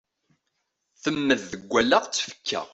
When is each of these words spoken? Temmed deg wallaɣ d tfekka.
Temmed 1.01 1.41
deg 1.51 1.63
wallaɣ 1.71 2.03
d 2.05 2.11
tfekka. 2.13 2.61